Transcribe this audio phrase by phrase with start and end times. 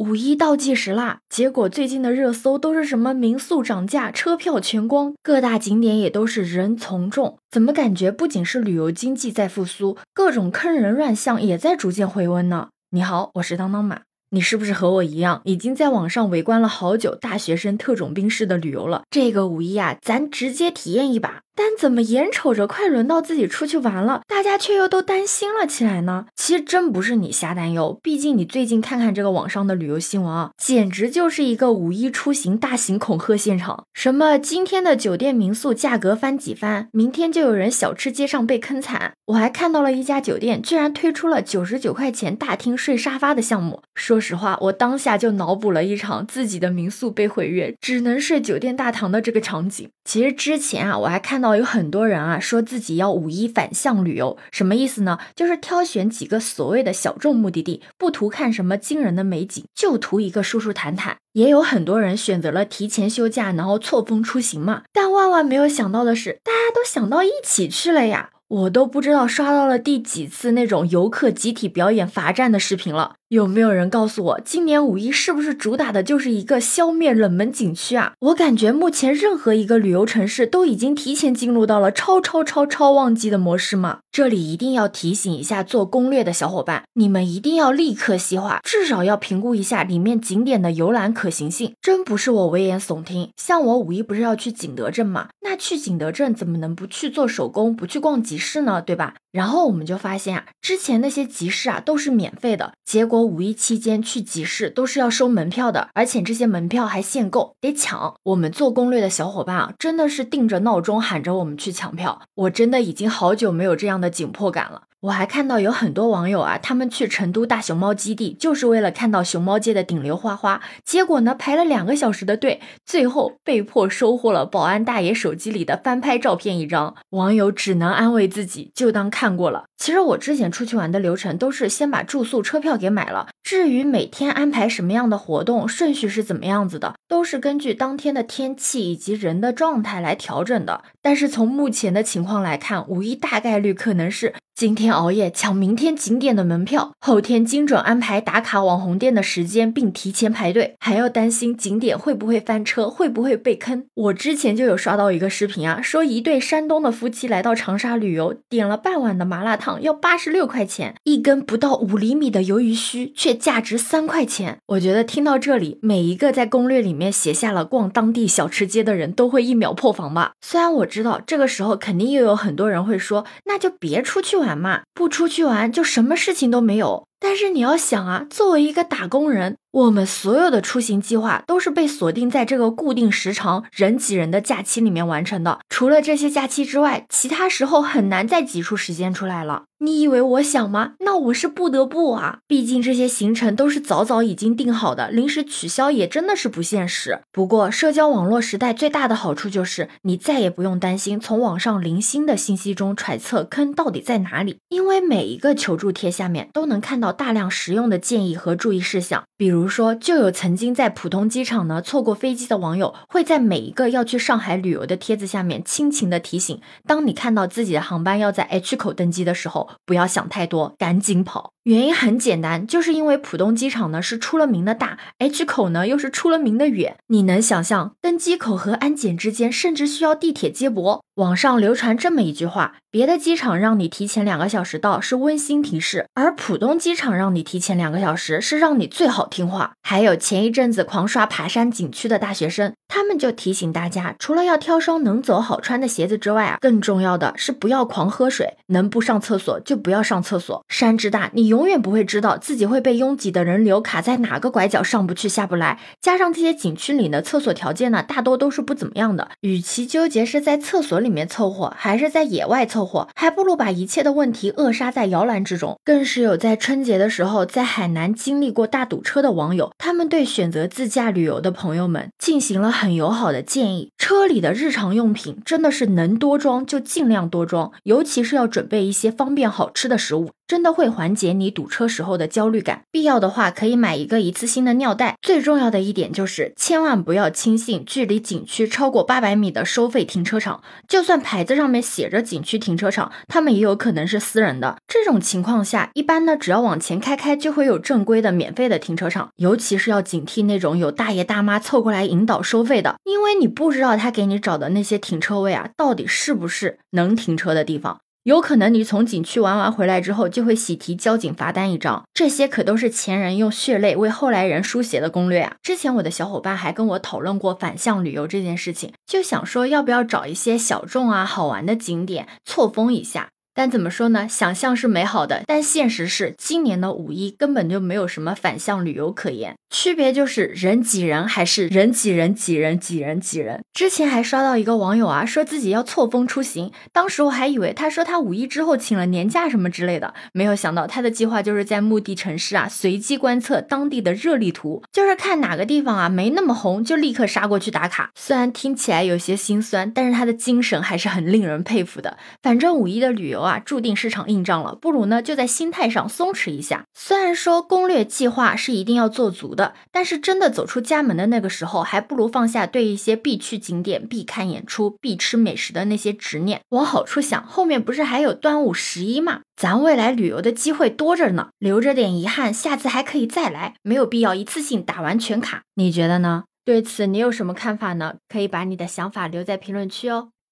[0.00, 1.18] 五一倒计时啦！
[1.28, 7.36] 结果最近的热搜都是什么民宿涨价、车票全光，各大景点也都是人从众。
[7.50, 12.70] 怎么感觉不仅是旅游经济在复苏，各种坑人乱象也在逐渐回温呢？
[12.92, 14.00] 你好，我是当当马。
[14.30, 19.02] 你是不是和我一样，已经在网上围观了好久大学生特种兵式的旅游了？
[19.10, 21.42] 这个五一啊，咱直接体验一把。
[21.62, 26.24] 但怎么眼瞅着快轮到自己出去玩了，大家却又都担心了起来呢？
[26.34, 33.84] 其实真不是你瞎担忧，毕竟你最近看看这个网上的旅游新闻啊，简直就是一个五一出行大型恐吓现场。
[33.92, 39.12] 什么今天的酒店民宿价格翻几番，明天就有人小吃街上被坑惨。
[39.26, 43.82] 我还看到了一家酒店居然推出了九十九块钱大厅睡沙发的项目。
[43.94, 49.90] 说实话，我当下就脑补了一场自己的民宿被毁约，只能睡酒店大堂的这个场景。
[50.06, 51.49] 其实之前啊，我还看到。
[51.56, 55.18] 有很多人啊，说自己要五一反向旅游，什么意思呢？
[55.34, 61.16] 就是挑选几个所谓的小众目的地，不图看什么惊人的美景，就图一个舒舒坦坦。
[61.32, 64.82] 也有很多人选择了提前休假，然后错峰出行嘛。
[64.92, 68.30] 但万万没有想到的是，大家都想到一起去了呀。
[68.48, 73.14] 我都不知道刷到了第几次那种游客集体表演罚站的视频了。
[73.30, 78.14] 有没有人告诉我，今年五一是不是主打的就是一个消灭冷门景区啊？
[78.18, 84.00] 我感觉目前任何一个旅游城市都已经提前进入到了超超超超旺季的模式嘛。
[84.10, 91.74] 这里一定要提醒一下做攻略的小伙伴，你们一定要立刻细化，至少要评估一下里面景点的游览可行性。
[91.80, 95.28] 真不是我危言耸听，像我五一不是要去景德镇嘛？
[95.42, 98.82] 那去景德镇怎么能不去做手工，不去逛集市呢？
[98.82, 99.14] 对吧？
[99.30, 108.14] 然后我们就发现啊，之前那些集市啊都是免费的，结果五一期间去集市都是要收门票的，而且这些门票还限购，得抢。
[108.22, 114.82] 我们做攻略的小伙伴啊，真的是定着闹钟喊着我们去抢票，我真的已经好久没有这样的紧迫感了。
[115.00, 120.60] 我还看到有很多网友啊，他们去成都大熊猫基地，就是为了看到熊猫界的顶流花花。
[120.84, 126.94] 结果呢，排了两个小时的队，最后被迫收获了保安大爷手机里的翻拍照片一张。
[127.10, 129.64] 网友只能安慰自己，就当看过了。
[129.78, 133.28] 其实我之前出去玩的流程都是先把住宿、车票给买了。
[133.42, 140.84] 至于每天安排什么样的活动，顺序是怎么样子的，都是根据当天的天气以及人的状态来调整的。
[141.00, 144.34] 但是从目前的情况来看，五一大概率可能是。
[144.56, 153.86] 今天熬夜抢明天景点的门票，后天精准安排打卡网红店的时间，并提前排队，还要担心景点会不会翻车，会不会被坑。
[153.94, 164.58] 我之前就有刷到一个视频啊，说一对山东的夫妻来到长沙旅游，点了半碗的麻辣烫要八十六块钱，一根不到五厘米的鱿鱼须却价值三块钱。
[164.66, 170.32] 我觉得听到这里，每一个在攻略里面写下了逛当地小吃街的人都会一秒破防吧。
[170.42, 174.50] 虽然我知道这个时候肯定又有很多人会说，那就别出去玩。
[174.50, 177.06] 嘛，不出去玩就什么事情都没有。
[177.18, 185.60] 但是你要想啊，作为一个打工人，我们所有的出行计划都是被锁定在这个固定时长、人挤人的假期里面完成的。
[185.68, 189.64] 除了这些假期之外，其他时候很难再挤出时间出来了。
[189.82, 190.92] 你以为我想吗？
[191.00, 197.20] 那我是不得不啊，毕竟这些行程都是早早已经定好的，临时取消也真的是不现实。
[197.32, 207.10] 不过，社交网络时代最大的好处就是你再也不用担心从网上零星的信息中揣测坑到底在哪里，因为每一个求助贴下面都能看到。
[207.20, 221.52] 大量实用的建议和注意事项，比如说，就有曾经在浦东机场呢错过飞机的网友，会在每一个要去上海旅游的帖子下面亲情的提醒：当你看到自己的航班要在 H 口登机的时候，不要想太多，赶紧跑。
[221.64, 226.96] 原因很简单，就是因为浦东机场呢是出了名的大，H 口呢又是出了名的远。
[227.08, 231.04] 你能想象登机口和安检之间甚至需要地铁接驳？
[231.20, 239.72] 网上流传这么一句话：别的机场让你提前两个小时到是温馨提示，而浦东机场让你提前两个小时是让你最好听话。
[239.82, 250.64] 还有前一阵子狂刷爬山景区的大学生，他们就提醒大家，除了要挑双能走好穿的鞋子之外啊，更重要的是不要狂喝水，能不上厕所就不要上厕所。
[250.70, 255.78] 山之大，你永远不会知道自己会被拥挤的人流卡在哪个拐角上不去下不来。
[256.00, 259.32] 加上这些景区里的厕所条件呢，大多都是不怎么样的。
[259.42, 265.76] 与其纠结是在厕所里，里面凑合还是在野外凑合，还不如把一切的问题扼杀在摇篮之中。
[265.84, 280.30] 更是有在春节的时候在海南经历过大堵车的网友，他们对选择自驾旅游的朋友们进行了很友好的建议：车里的日常用品真的是能多装就尽量多装，尤其是要准备一些方便好吃的食物。
[280.50, 282.82] 真的会缓解你堵车时候的焦虑感。
[282.90, 285.16] 必要的话，可以买一个一次性的尿袋。
[285.22, 294.78] 最重要的一点就是，千万不要轻信距离景区超过八百米的收费停车场，就算牌子上面写着景区停车场，他们也有可能是私人的。
[294.88, 299.28] 这种情况下，一般呢，只要往前开开，就会有正规的免费的停车场。
[299.36, 308.00] 尤其是要警惕那种有大爷大妈凑过来引导收费的，因为你不知道他给你找的那些停车位啊，到底是不是能停车的地方。
[308.24, 315.56] 有可能你从景区玩完回来之后，就会喜提交警罚单一张，这些可都是前人用血泪为后来人书写的攻略啊！
[315.62, 323.28] 之前我的小伙伴还跟我讨论过反向旅游这件事情，就想说要不要找一些小众啊好玩的景点错峰一下。
[323.54, 324.28] 但怎么说呢？
[324.28, 329.56] 想象是美好的，但现实是今年的五一根本就没有什么反向旅游可言。
[329.70, 333.62] 区别就是人挤人还是人挤人挤人挤人挤人。
[333.72, 348.10] 之前还刷到一个网友啊，说自己要错峰出行，当时我还以为他说他五一之后请了年假什么之类的，没有想到他的计划就是在目的城市啊随机观测当地的热力图，就是看哪个地方啊没那么红，就立刻杀过去打卡。
[348.14, 352.16] 虽然听起来有些心酸，但是他的精神还是很令人佩服的。
[352.42, 353.58] 反正五一的旅游啊。
[353.58, 356.84] 注定是场硬仗了，不如呢就在心态上松弛一下。
[356.94, 366.60] 虽然说攻略计划是一定要做足的，但是真的走出家门的那个时候，还不如放下对一些必去景点、必看演出、必吃美食的那些执念。
[366.70, 369.40] 往好处想，后面不是还有端午、十一吗？
[369.56, 375.62] 咱未来旅游的机会多着呢，留着点遗憾，下次还可以再来，没有必要一次性打完全卡。
[375.74, 376.44] 你觉得呢？
[376.64, 378.16] 对此你有什么看法呢？
[378.28, 380.28] 可以把你的想法留在评论区哦。